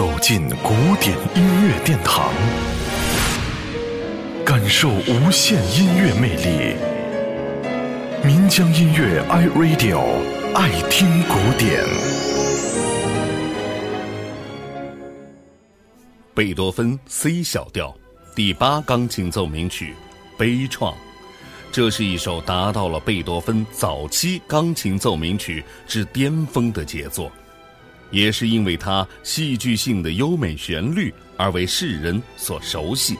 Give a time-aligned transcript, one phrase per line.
[0.00, 2.32] 走进古典音乐殿堂，
[4.46, 6.74] 感受无限音乐魅力。
[8.24, 10.00] 民江音乐 iRadio
[10.54, 11.84] 爱听古典。
[16.32, 17.94] 贝多芬 C 小调
[18.34, 19.92] 第八钢琴奏鸣曲
[20.38, 20.92] 《悲怆》，
[21.70, 27.30] 这是一首达到了贝多芬早期钢琴奏鸣曲之巅峰的杰作。
[28.10, 33.16] 也是因为它戏剧性的优美旋律而为世人所熟悉。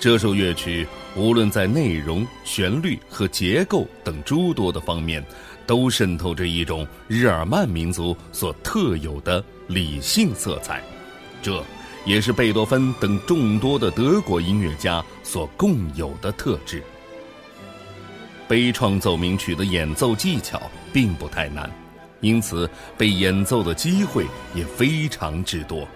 [0.00, 5.24] 这首乐曲无论在内容、旋律和结构等诸多的方面，
[5.66, 10.82] 都渗透着一种日耳曼民族所特有的理性色彩。
[11.40, 11.62] 这
[12.04, 16.82] 也是贝多芬等众多的德国音乐家所共有的特质。
[18.48, 20.60] 悲怆奏鸣曲的演奏技巧
[20.92, 21.70] 并不太难。
[22.22, 25.86] 因此，被演奏的机会也非常之多，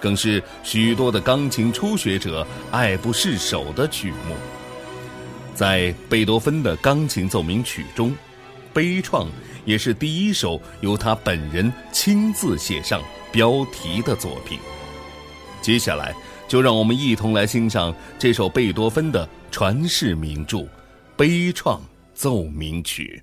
[0.00, 4.36] 更是许多的钢琴初学者爱不释手的曲目。
[5.54, 8.10] 在贝多芬的钢琴奏鸣曲中，
[8.72, 9.24] 《悲怆》
[9.64, 14.58] 也是第一首由他本人亲自写上标题的作品。
[15.60, 16.14] 接下来，
[16.46, 20.58] 就让我们一同来欣赏这首贝多芬的传世名著
[21.16, 21.78] 《悲怆
[22.14, 23.22] 奏鸣曲》。